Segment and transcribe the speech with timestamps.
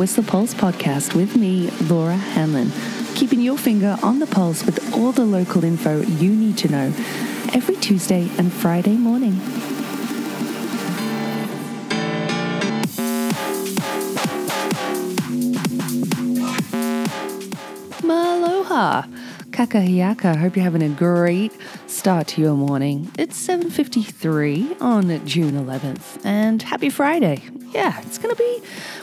[0.00, 2.72] Whistler Pulse podcast with me, Laura Hanlon,
[3.14, 6.86] keeping your finger on the pulse with all the local info you need to know
[7.52, 9.34] every Tuesday and Friday morning.
[18.02, 19.02] Maloha!
[19.50, 20.36] Kakahiaka.
[20.36, 21.52] Hope you're having a great
[21.86, 23.10] start to your morning.
[23.18, 27.42] It's 7:53 on June 11th, and happy Friday.
[27.74, 28.62] Yeah, it's gonna be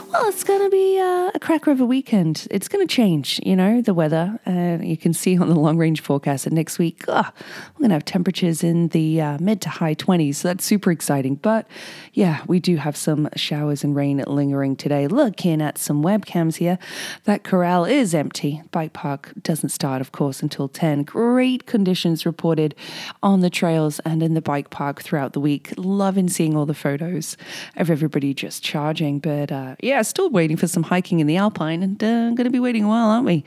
[0.10, 2.48] well, it's going to be uh, a cracker of a weekend.
[2.50, 4.40] It's going to change, you know, the weather.
[4.48, 7.30] Uh, you can see on the long range forecast that next week, oh,
[7.74, 10.36] we're going to have temperatures in the uh, mid to high 20s.
[10.36, 11.36] So that's super exciting.
[11.36, 11.68] But
[12.14, 15.08] yeah, we do have some showers and rain lingering today.
[15.08, 16.80] Looking at some webcams here,
[17.26, 18.62] that corral is empty.
[18.72, 21.04] Bike park doesn't start, of course, until 10.
[21.04, 22.76] Great conditions reported
[23.22, 25.74] on the trails and in the bike park throughout the week.
[25.78, 27.36] Loving seeing all the photos
[27.76, 29.20] of everybody just charging.
[29.20, 32.44] But uh, yeah, yeah, still waiting for some hiking in the Alpine, and uh, going
[32.44, 33.44] to be waiting a while, aren't we?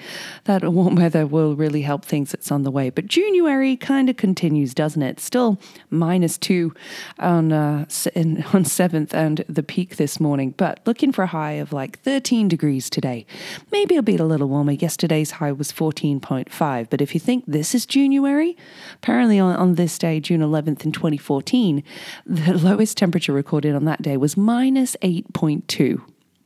[0.47, 2.91] That warm weather will really help things that's on the way.
[2.91, 5.21] But January kind of continues, doesn't it?
[5.21, 6.75] Still minus two
[7.21, 7.87] on uh,
[8.53, 12.49] on seventh and the peak this morning, but looking for a high of like 13
[12.49, 13.27] degrees today.
[13.71, 14.73] Maybe it'll be a little warmer.
[14.73, 16.91] Yesterday's high was 14.5.
[16.91, 18.57] But if you think this is January,
[18.97, 21.85] apparently on, on this day, June 11th in 2014,
[22.27, 26.03] the lowest temperature recorded on that day was minus 8.2.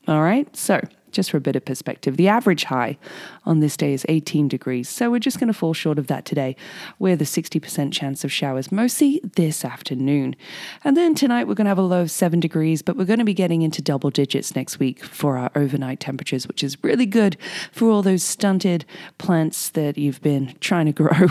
[0.07, 0.81] All right, so
[1.15, 2.99] just for a bit of perspective, the average high
[3.47, 4.89] on this day is 18 degrees.
[4.89, 6.57] So we're just going to fall short of that today
[6.99, 10.37] with a 60% chance of showers, mostly this afternoon.
[10.83, 13.19] And then tonight we're going to have a low of 7 degrees, but we're going
[13.19, 17.07] to be getting into double digits next week for our overnight temperatures, which is really
[17.07, 17.37] good
[17.73, 18.85] for all those stunted
[19.19, 21.29] plants that you've been trying to grow.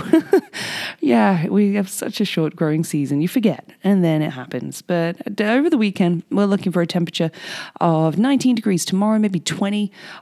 [1.01, 3.21] yeah, we have such a short growing season.
[3.21, 4.81] You forget, and then it happens.
[4.81, 7.31] But uh, over the weekend, we're looking for a temperature
[7.81, 9.72] of 19 degrees tomorrow, maybe 20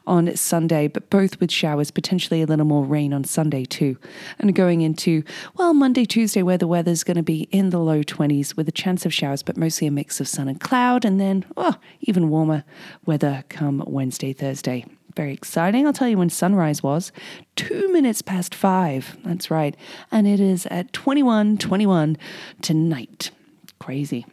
[0.06, 3.98] on Sunday, but both with showers showers, potentially a little more rain on Sunday too.
[4.40, 5.24] And going into,
[5.56, 8.72] well, Monday, Tuesday, where the weather's going to be in the low 20s with a
[8.72, 11.06] chance of showers, but mostly a mix of sun and cloud.
[11.06, 12.64] And then, oh, even warmer
[13.06, 14.86] weather come Wednesday, Thursday.
[15.16, 15.86] Very exciting.
[15.88, 17.12] I'll tell you when sunrise was.
[17.56, 19.18] Two minutes past five.
[19.24, 19.76] That's right.
[20.12, 22.18] And it is at 21 21
[22.62, 23.32] tonight.
[23.80, 24.26] Crazy.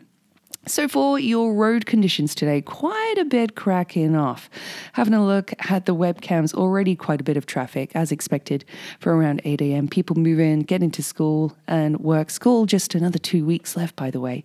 [0.69, 4.51] So, for your road conditions today, quite a bit cracking off.
[4.93, 8.67] Having a look at the webcams, already quite a bit of traffic, as expected,
[9.01, 9.89] for around 8 a.m.
[9.89, 12.29] People move in, get into school and work.
[12.29, 14.45] School just another two weeks left, by the way.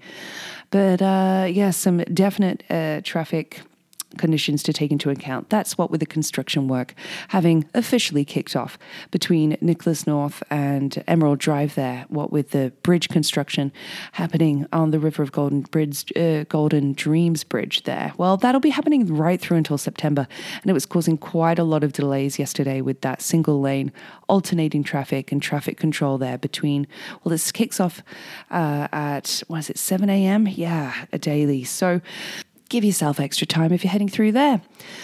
[0.71, 3.61] But uh, yeah, some definite uh, traffic
[4.17, 5.49] conditions to take into account.
[5.49, 6.93] That's what with the construction work
[7.29, 8.77] having officially kicked off
[9.11, 13.71] between Nicklaus North and Emerald Drive there, what with the bridge construction
[14.13, 18.13] happening on the River of Golden Bridge, uh, Golden Dreams Bridge there.
[18.17, 20.27] Well, that'll be happening right through until September,
[20.61, 23.91] and it was causing quite a lot of delays yesterday with that single lane
[24.27, 26.87] alternating traffic and traffic control there between,
[27.23, 28.01] well, this kicks off
[28.51, 30.47] uh, at, was it 7 a.m.?
[30.47, 31.63] Yeah, a daily.
[31.63, 32.01] So
[32.73, 34.59] give yourself extra time if you're heading through there.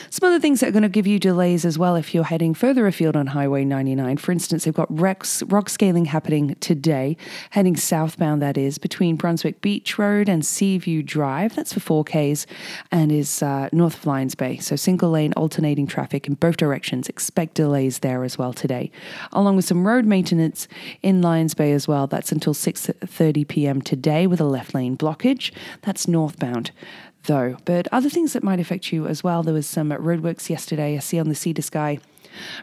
[0.09, 2.55] Some other things that are going to give you delays as well if you're heading
[2.55, 4.17] further afield on Highway 99.
[4.17, 7.15] For instance, they've got rock scaling happening today,
[7.51, 11.55] heading southbound, that is, between Brunswick Beach Road and Seaview Drive.
[11.55, 12.47] That's for 4Ks
[12.91, 14.57] and is uh, north of Lions Bay.
[14.57, 17.07] So single lane alternating traffic in both directions.
[17.07, 18.89] Expect delays there as well today,
[19.31, 20.67] along with some road maintenance
[21.03, 22.07] in Lions Bay as well.
[22.07, 23.79] That's until 6:30 p.m.
[23.83, 25.51] today with a left lane blockage.
[25.83, 26.71] That's northbound
[27.29, 27.55] though.
[27.63, 29.43] But other things that might affect you as well.
[29.43, 30.97] There was some roadworks yesterday.
[30.97, 31.99] I see on the to Sky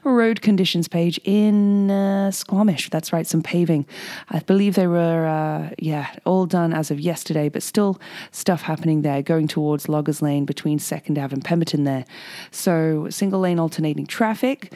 [0.05, 2.91] road conditions page in uh, Squamish.
[2.91, 3.87] That's right, some paving.
[4.31, 8.01] I believe they were, uh, yeah, all done as of yesterday, but still
[8.31, 12.05] stuff happening there going towards Loggers Lane between Second Ave and Pemberton there.
[12.51, 14.73] So single lane alternating traffic,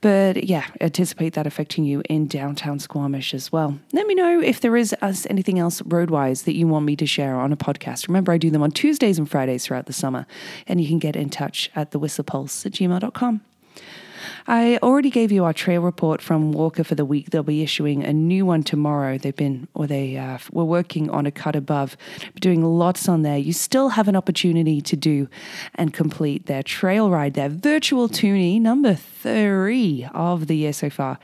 [0.00, 3.78] but yeah, anticipate that affecting you in downtown Squamish as well.
[3.92, 4.94] Let me know if there is
[5.28, 8.08] anything else roadwise that you want me to share on a podcast.
[8.08, 10.26] Remember, I do them on Tuesdays and Fridays throughout the summer,
[10.66, 13.40] and you can get in touch at the whistlepulse at gmail.com.
[14.46, 17.30] I already gave you our trail report from WORCA for the week.
[17.30, 19.16] They'll be issuing a new one tomorrow.
[19.16, 21.96] They've been, or they uh, were working on a cut above,
[22.40, 23.38] doing lots on there.
[23.38, 25.28] You still have an opportunity to do
[25.76, 31.18] and complete their trail ride, their virtual toonie number three of the year so far,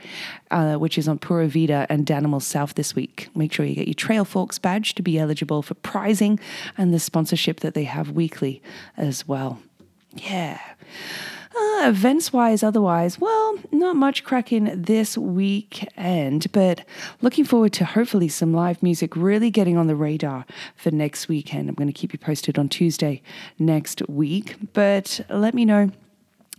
[0.49, 3.29] uh, which is on Pura Vida and Danimal South this week.
[3.35, 6.39] Make sure you get your Trailforks badge to be eligible for prizing
[6.75, 8.63] and the sponsorship that they have weekly
[8.97, 9.59] as well.
[10.15, 10.59] Yeah.
[11.53, 16.85] Uh, events wise, otherwise, well, not much cracking this weekend, but
[17.21, 20.45] looking forward to hopefully some live music really getting on the radar
[20.75, 21.67] for next weekend.
[21.67, 23.21] I'm going to keep you posted on Tuesday
[23.59, 25.91] next week, but let me know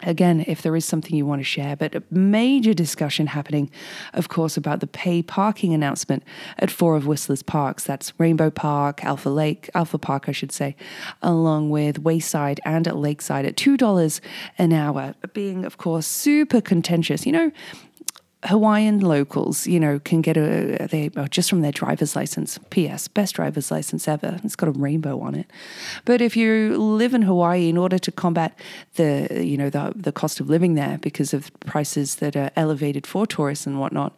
[0.02, 3.70] again, if there is something you want to share, but a major discussion happening,
[4.12, 6.22] of course, about the pay parking announcement
[6.58, 7.84] at four of Whistler's parks.
[7.84, 10.76] That's Rainbow Park, Alpha Lake, Alpha Park, I should say,
[11.22, 14.20] along with Wayside and at Lakeside at $2
[14.58, 17.26] an hour, being, of course, super contentious.
[17.26, 17.52] You know,
[18.44, 22.59] Hawaiian locals, you know, can get a they oh, just from their driver's license.
[22.71, 23.06] P.S.
[23.06, 24.41] Best driver's license ever.
[24.43, 25.47] It's got a rainbow on it.
[26.05, 28.59] But if you live in Hawaii, in order to combat
[28.97, 33.06] the you know the the cost of living there because of prices that are elevated
[33.06, 34.12] for tourists and whatnot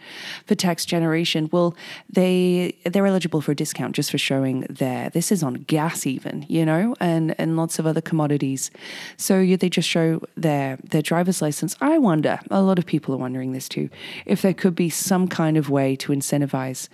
[0.47, 1.76] for tax generation, well,
[2.09, 6.47] they they're eligible for a discount just for showing their this is on gas even,
[6.49, 8.71] you know, and and lots of other commodities.
[9.19, 11.76] So they just show their their driver's license.
[11.82, 12.41] I wonder.
[12.50, 13.91] A lot of people are wondering this too
[14.26, 16.88] if there could be some kind of way to incentivize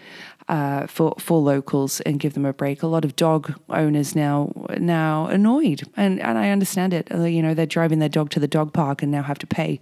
[0.51, 2.83] uh, for for locals and give them a break.
[2.83, 7.07] A lot of dog owners now now annoyed, and and I understand it.
[7.15, 9.47] Uh, you know, they're driving their dog to the dog park and now have to
[9.47, 9.79] pay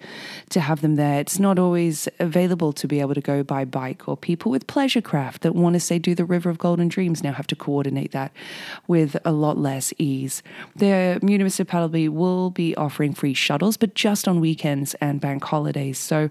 [0.50, 1.20] to have them there.
[1.20, 5.00] It's not always available to be able to go by bike, or people with pleasure
[5.00, 8.12] craft that want to say do the River of Golden Dreams now have to coordinate
[8.12, 8.30] that
[8.86, 10.42] with a lot less ease.
[10.76, 15.98] The municipality will be offering free shuttles, but just on weekends and bank holidays.
[15.98, 16.28] So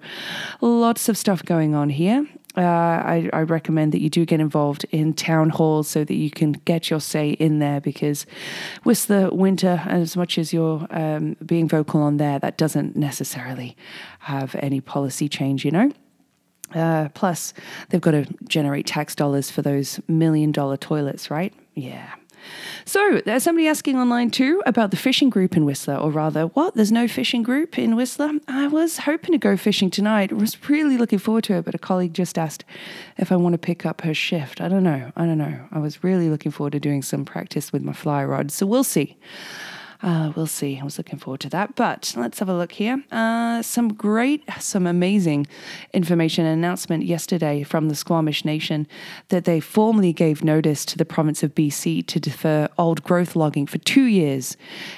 [0.62, 4.84] lots of stuff going on here uh, I, I, recommend that you do get involved
[4.90, 8.26] in town halls so that you can get your say in there because
[8.84, 13.78] with the winter, as much as you're um, being vocal on there, that doesn't necessarily
[14.22, 15.92] have any policy change, you know?
[16.74, 17.54] Uh, plus,
[17.90, 21.54] they've got to generate tax dollars for those million dollar toilets, right?
[21.76, 22.12] Yeah.
[22.86, 26.76] So there's somebody asking online too about the fishing group in Whistler, or rather, what?
[26.76, 28.32] There's no fishing group in Whistler?
[28.48, 30.32] I was hoping to go fishing tonight.
[30.32, 32.64] I was really looking forward to it, but a colleague just asked
[33.18, 34.62] if I want to pick up her shift.
[34.62, 35.12] I don't know.
[35.16, 35.68] I don't know.
[35.72, 38.84] I was really looking forward to doing some practice with my fly rod, so we'll
[38.84, 39.18] see.
[40.02, 40.80] Uh, we'll see.
[40.80, 41.76] I was looking forward to that.
[41.76, 43.04] But let's have a look here.
[43.12, 45.48] Uh, some great, some amazing
[45.94, 48.88] information announcement yesterday from the Squamish Nation
[49.30, 53.66] that they formally gave notice to the province of BC to defer old growth logging
[53.66, 54.56] for two years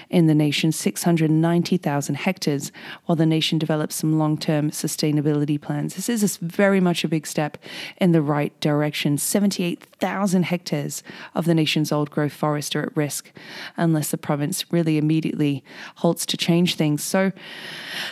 [0.10, 2.72] in the nation's 690,000 hectares
[3.06, 5.96] while the nation develops some long term sustainability plans.
[5.96, 7.58] This is very much a big step
[7.98, 9.18] in the right direction.
[9.18, 11.04] 78,000 hectares
[11.36, 13.32] of the nation's old growth forest are at risk
[13.78, 15.64] unless the province really immediately
[15.96, 17.04] halts to change things.
[17.04, 17.32] So,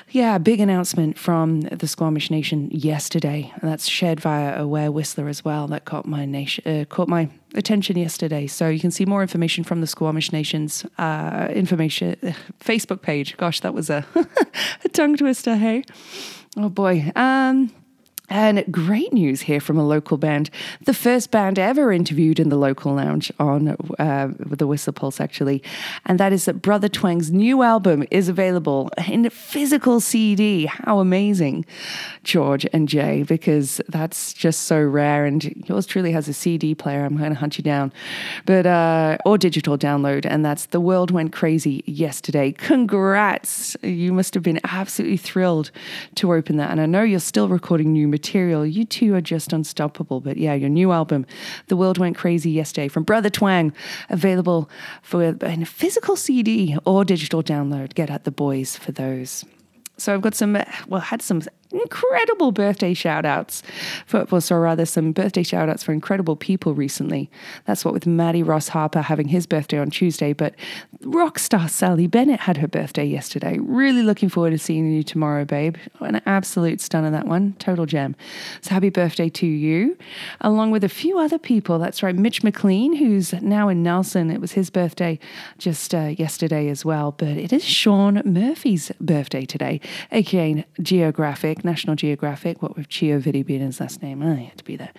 [0.10, 3.52] yeah, big announcement from the Squamish Nation yesterday.
[3.62, 5.68] And that's shared via Aware Whistler as well.
[5.68, 8.48] That caught my nation, uh, caught my attention yesterday.
[8.48, 12.16] So you can see more information from the Squamish Nation's uh, information
[12.60, 13.38] Facebook page.
[13.38, 14.06] Gosh, that was a,
[14.84, 15.56] a tongue twister.
[15.56, 15.84] Hey,
[16.58, 17.12] oh boy.
[17.16, 17.72] Um,
[18.30, 20.50] and great news here from a local band,
[20.84, 23.70] the first band ever interviewed in the local lounge on
[24.00, 25.64] uh, the Whistle Pulse, actually.
[26.06, 30.66] And that is that Brother Twang's new album is available in physical CD.
[30.66, 31.66] How amazing,
[32.24, 35.26] George and Jay, because that's just so rare.
[35.26, 37.06] And yours truly has a CD player.
[37.06, 37.94] I'm going to hunt you down,
[38.46, 40.26] but uh, or digital download.
[40.26, 42.52] And that's The World Went Crazy yesterday.
[42.52, 43.78] Congrats.
[43.82, 45.72] You must have been absolutely thrilled
[46.16, 46.72] to open that.
[46.72, 48.17] And I know you're still recording new material.
[48.64, 50.22] You two are just unstoppable.
[50.22, 51.26] But yeah, your new album,
[51.68, 53.74] The World Went Crazy Yesterday from Brother Twang,
[54.10, 54.70] available
[55.02, 57.94] for in a physical CD or digital download.
[57.94, 59.46] Get at the boys for those.
[59.98, 60.58] So I've got some,
[60.88, 63.64] well, had some incredible birthday shout outs
[64.06, 67.30] for, or rather some birthday shout outs for incredible people recently.
[67.66, 70.56] That's what with Maddie Ross Harper having his birthday on Tuesday, but
[71.02, 73.58] rock star Sally Bennett had her birthday yesterday.
[73.60, 75.76] Really looking forward to seeing you tomorrow, babe.
[76.00, 77.54] An absolute stunner, that one.
[77.60, 78.16] Total gem.
[78.62, 79.98] So happy birthday to you,
[80.42, 81.80] along with a few other people.
[81.80, 84.32] That's right, Mitch McLean, who's now in Nelson.
[84.32, 85.20] It was his birthday
[85.58, 89.82] just uh, yesterday as well, but it is Sean Murphy's birthday today,
[90.12, 91.64] aka Geographic.
[91.68, 94.24] National Geographic, what with Chio Vidi being his last name.
[94.24, 94.92] I had to be there.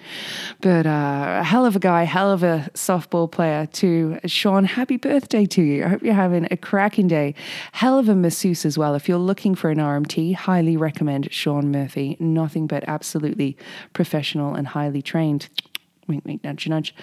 [0.61, 4.21] But uh, a hell of a guy, hell of a softball player too.
[4.27, 5.85] Sean, happy birthday to you.
[5.85, 7.35] I hope you're having a cracking day.
[7.73, 8.95] Hell of a masseuse as well.
[8.95, 12.17] If you're looking for an RMT, highly recommend Sean Murphy.
[12.21, 13.57] Nothing but absolutely
[13.93, 15.49] professional and highly trained.
[16.09, 16.95] Wink, wink, nudge, nudge.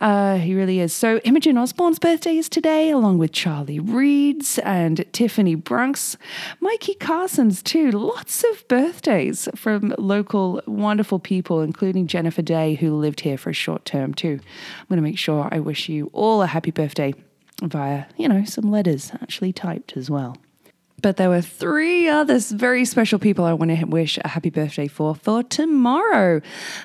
[0.00, 0.92] Uh, he really is.
[0.92, 6.16] So, Imogen Osborne's birthday is today, along with Charlie Reed's and Tiffany Brunks.
[6.60, 7.92] Mikey Carson's, too.
[7.92, 13.54] Lots of birthdays from local wonderful people, including Jennifer Day, who lived here for a
[13.54, 14.40] short term, too.
[14.80, 17.14] I'm going to make sure I wish you all a happy birthday
[17.62, 20.36] via, you know, some letters actually typed as well.
[21.02, 24.86] But there were three other very special people I want to wish a happy birthday
[24.86, 26.40] for for tomorrow.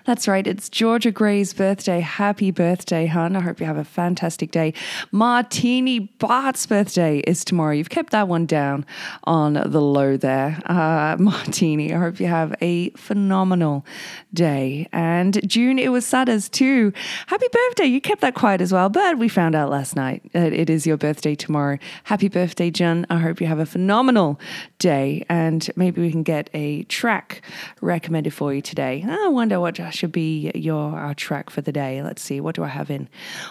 [0.06, 2.00] That's right, it's Georgia Gray's birthday.
[2.00, 3.36] Happy birthday, hun.
[3.36, 4.74] I hope you have a fantastic day.
[5.12, 7.74] Martini Bart's birthday is tomorrow.
[7.74, 8.88] You've kept that one down
[9.26, 10.60] on the low there.
[10.66, 13.86] Uh, Martini, I hope you have a phenomenal
[14.34, 14.88] day.
[14.92, 16.92] And June, it was Sada's too.
[17.28, 17.86] Happy birthday.
[17.86, 20.88] You kept that quiet as well, but we found out last night that it is
[20.88, 21.78] your birthday tomorrow.
[22.06, 23.06] Happy birthday, Jun.
[23.12, 24.40] I hope you have a phenomenal phenomenal
[24.80, 27.42] day, and maybe we can get a track
[27.82, 29.04] recommended for you today.
[29.06, 32.02] I wonder what should be your our track for the day.
[32.02, 33.10] Let's see, what do I have in?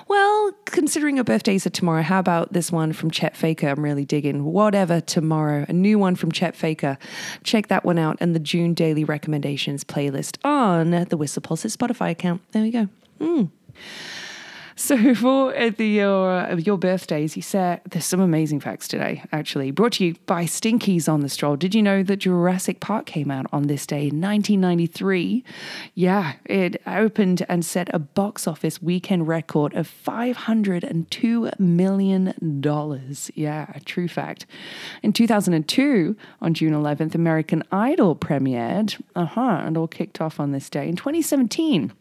[0.09, 3.69] Well, considering your birthdays are tomorrow, how about this one from Chet Faker?
[3.69, 4.45] I'm really digging.
[4.45, 6.97] Whatever tomorrow, a new one from Chet Faker.
[7.45, 12.11] Check that one out and the June daily recommendations playlist on the Whistle Pulse Spotify
[12.13, 12.41] account.
[12.53, 12.89] There we go.
[13.21, 13.51] Mm.
[14.79, 19.25] So for uh, the your uh, your birthdays, you said there's some amazing facts today.
[19.33, 21.57] Actually, brought to you by Stinkies on the Stroll.
[21.57, 25.43] Did you know that Jurassic Park came out on this day in 1993?
[25.95, 33.31] Yeah, it opened and set a box office weekend record of 502 million dollars.
[33.35, 34.45] Yeah, a true fact.
[35.03, 39.01] In 2002, on June 11th, American Idol premiered.
[39.15, 40.87] Uh huh, and all kicked off on this day.
[40.87, 41.93] In 2017.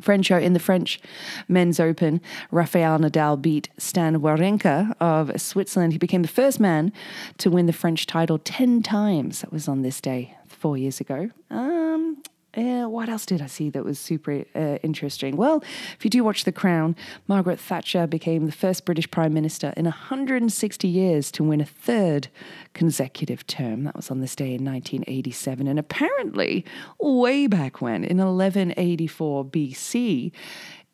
[0.00, 1.00] French in the French
[1.48, 5.92] Men's Open, Rafael Nadal beat Stan Wawrinka of Switzerland.
[5.92, 6.92] He became the first man
[7.38, 9.40] to win the French title 10 times.
[9.40, 11.30] That was on this day four years ago.
[11.50, 12.22] Um,
[12.56, 15.36] uh, what else did I see that was super uh, interesting?
[15.36, 15.62] Well,
[15.96, 16.96] if you do watch The Crown,
[17.28, 22.28] Margaret Thatcher became the first British Prime Minister in 160 years to win a third
[22.72, 23.84] consecutive term.
[23.84, 25.66] That was on this day in 1987.
[25.66, 26.64] And apparently,
[26.98, 30.32] way back when, in 1184 BC,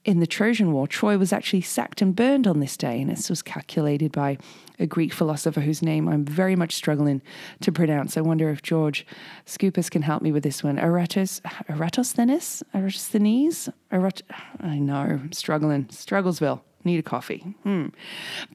[0.05, 3.31] in the Trojan War, Troy was actually sacked and burned on this day, and this
[3.31, 4.37] was calculated by
[4.79, 7.23] a Greek philosopher whose name I'm very much struggling
[7.61, 8.17] to pronounce.
[8.17, 9.07] I wonder if George
[9.47, 10.77] Scoopus can help me with this one.
[10.77, 12.63] Eratos, Eratosthenes?
[12.75, 13.69] Eratosthenes?
[13.93, 14.23] Erat-
[14.61, 15.85] I know, I'm struggling.
[15.87, 16.63] Strugglesville.
[16.85, 17.55] Need a coffee.
[17.63, 17.89] Hmm.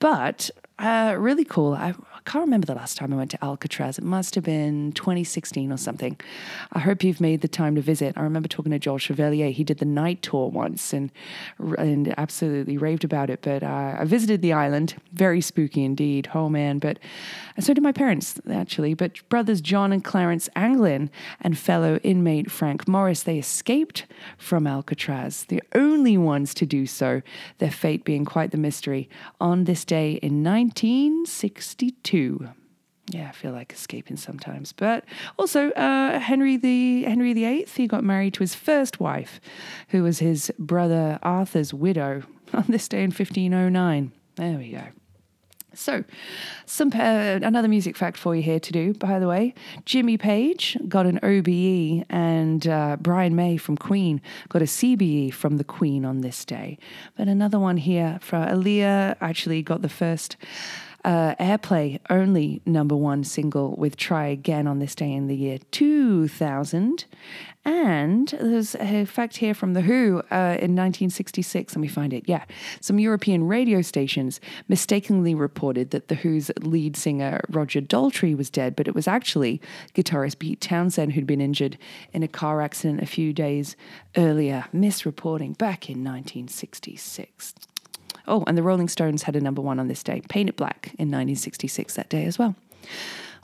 [0.01, 0.49] But
[0.79, 1.73] uh, really cool.
[1.73, 1.93] I,
[2.27, 3.97] can't remember the last time I went to Alcatraz.
[3.97, 6.19] It must have been 2016 or something.
[6.73, 8.17] I hope you've made the time to visit.
[8.17, 9.49] I remember talking to Joel Chevalier.
[9.49, 11.09] He did the night tour once and
[11.77, 13.41] and absolutely raved about it.
[13.41, 14.95] But uh, I visited the island.
[15.13, 16.29] Very spooky indeed.
[16.33, 16.79] Oh man!
[16.79, 16.99] But
[17.61, 18.93] so did my parents actually.
[18.93, 24.05] But brothers John and Clarence Anglin and fellow inmate Frank Morris they escaped
[24.37, 25.45] from Alcatraz.
[25.45, 27.21] The only ones to do so.
[27.59, 29.07] Their fate being quite the mystery.
[29.39, 32.49] On this day in 1962.
[33.09, 34.73] Yeah, I feel like escaping sometimes.
[34.73, 35.05] But
[35.39, 39.39] also, uh, Henry the Henry VIII, he got married to his first wife,
[39.89, 44.11] who was his brother Arthur's widow, on this day in 1509.
[44.35, 44.83] There we go.
[45.77, 46.03] So,
[46.65, 48.93] some uh, another music fact for you here to do.
[48.95, 49.53] By the way,
[49.85, 54.19] Jimmy Page got an OBE, and uh, Brian May from Queen
[54.49, 56.79] got a CBE from the Queen on this day.
[57.15, 60.35] But another one here for Aaliyah actually got the first
[61.07, 65.57] uh, airplay only number one single with Try Again on this day in the year
[65.71, 67.05] 2000.
[67.63, 71.75] And there's a fact here from The Who uh, in 1966.
[71.75, 72.25] Let me find it.
[72.27, 72.43] Yeah.
[72.81, 78.75] Some European radio stations mistakenly reported that The Who's lead singer Roger Daltrey was dead,
[78.75, 79.61] but it was actually
[79.95, 81.77] guitarist Pete Townshend who'd been injured
[82.11, 83.77] in a car accident a few days
[84.17, 84.65] earlier.
[84.73, 87.53] Misreporting back in 1966.
[88.27, 90.87] Oh, and the Rolling Stones had a number one on this day, Paint It Black
[90.97, 92.55] in 1966 that day as well.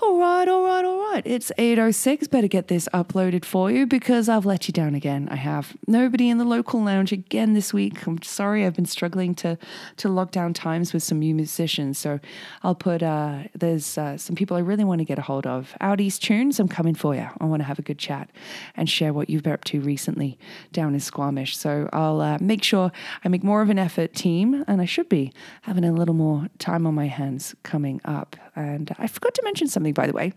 [0.02, 1.22] All right, all right, all right.
[1.26, 2.30] It's 8.06.
[2.30, 5.28] Better get this uploaded for you because I've let you down again.
[5.30, 5.76] I have.
[5.88, 8.06] Nobody in the local lounge again this week.
[8.08, 8.66] I'm sorry.
[8.66, 9.58] I've been struggling to,
[9.98, 12.00] to lock down times with some new musicians.
[12.00, 12.20] So
[12.64, 15.76] I'll put, uh, there's uh, some people I really want to get a hold of.
[15.80, 17.28] Out East Tunes, I'm coming for you.
[17.40, 18.32] I want to have a good chat
[18.76, 20.40] and share what you've been up to recently
[20.72, 21.56] down in Squamish.
[21.56, 22.92] So I'll uh, make sure
[23.24, 25.32] I make more of an effort, team, and I should be
[25.64, 28.36] having a little more time on my hands coming up.
[28.56, 30.34] And I forgot to mention something, by the way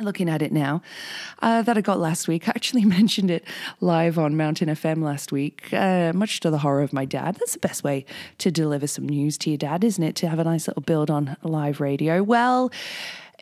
[0.00, 0.82] looking at it now
[1.40, 2.48] uh, that I got last week.
[2.48, 3.44] I actually mentioned it
[3.80, 7.36] live on Mountain FM last week, uh, much to the horror of my dad.
[7.36, 8.04] That's the best way
[8.38, 10.14] to deliver some news to your dad, isn't it?
[10.16, 12.22] To have a nice little build on live radio.
[12.22, 12.70] Well,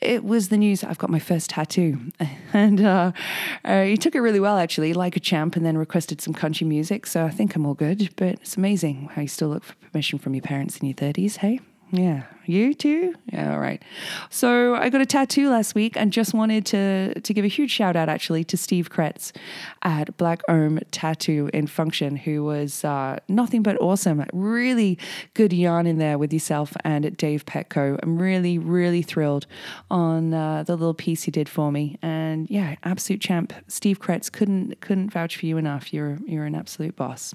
[0.03, 0.85] it was the news.
[0.85, 1.99] I've got my first tattoo,
[2.53, 3.13] and uh,
[3.65, 6.67] uh, he took it really well, actually, like a champ, and then requested some country
[6.67, 7.07] music.
[7.07, 8.11] So I think I'm all good.
[8.17, 11.37] But it's amazing how you still look for permission from your parents in your thirties.
[11.37, 11.61] Hey,
[11.91, 13.15] yeah, You too?
[13.33, 13.83] Yeah, all right.
[14.31, 17.71] So I got a tattoo last week and just wanted to to give a huge
[17.71, 19.33] shout out actually to Steve Kretz
[19.83, 24.25] at Black Ohm Tattoo in Function, who was uh, nothing but awesome.
[24.33, 24.99] Really
[25.35, 27.99] good yarn in there with yourself and Dave Petco.
[28.03, 29.47] I'm really, really thrilled
[29.91, 31.99] on uh, the little piece he did for me.
[32.03, 33.53] And yeah, absolute champ.
[33.69, 35.93] Steve Kretz couldn't couldn't vouch for you enough.
[35.93, 37.35] You're you're an absolute boss.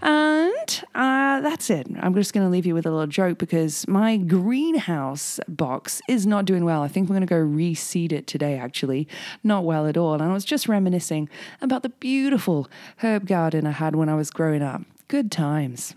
[0.00, 1.86] And uh, that's it.
[2.00, 6.26] I'm just going to leave you with a little joke because my greenhouse box is
[6.26, 6.82] not doing well.
[6.82, 9.08] I think we're going to go reseed it today, actually.
[9.42, 10.14] Not well at all.
[10.14, 11.28] And I was just reminiscing
[11.60, 14.82] about the beautiful herb garden I had when I was growing up.
[15.08, 15.94] Good times.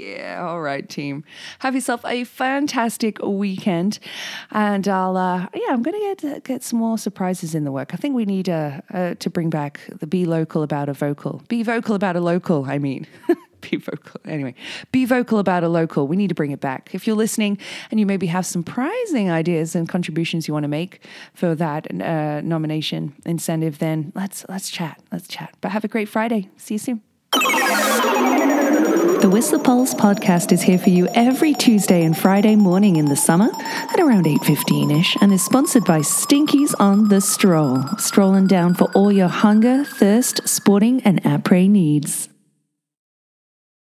[0.00, 1.24] Yeah, all right, team.
[1.58, 3.98] Have yourself a fantastic weekend,
[4.50, 7.92] and I'll uh, yeah, I'm gonna get uh, get some more surprises in the work.
[7.92, 11.42] I think we need uh, uh, to bring back the be local about a vocal,
[11.48, 12.64] be vocal about a local.
[12.64, 13.06] I mean.
[13.70, 14.20] be vocal.
[14.24, 14.54] Anyway,
[14.92, 16.06] be vocal about a local.
[16.06, 16.90] We need to bring it back.
[16.92, 17.58] If you're listening
[17.90, 21.86] and you maybe have some prizing ideas and contributions you want to make for that
[22.00, 25.00] uh, nomination incentive, then let's let's chat.
[25.12, 25.54] Let's chat.
[25.60, 26.48] But have a great Friday.
[26.56, 27.02] See you soon.
[29.20, 33.16] The Whistler Pulse podcast is here for you every Tuesday and Friday morning in the
[33.16, 37.84] summer at around 8.15ish and is sponsored by Stinkies on the Stroll.
[37.98, 42.29] Strolling down for all your hunger, thirst, sporting and après needs.